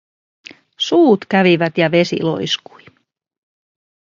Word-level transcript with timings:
Suut 0.77 1.25
kävivät 1.29 1.77
ja 1.77 1.91
vesi 1.91 2.23
loiskui. 2.23 2.85